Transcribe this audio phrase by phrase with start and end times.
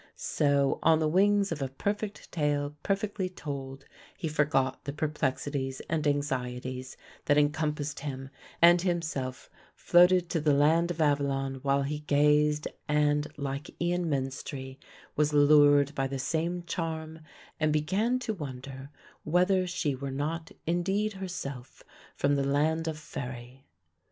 [0.15, 3.85] So on the wings of a perfect tale perfectly told
[4.17, 8.31] he forgot the perplexities and anxieties that encompassed him,
[8.63, 14.79] and himself floated to the Land of Avilion while he gazed and, like Ian Menstrie,
[15.15, 17.19] was lured by the same charm
[17.59, 18.89] and began to wonder
[19.23, 21.83] whether she were not indeed herself
[22.15, 23.65] from the land of faëry.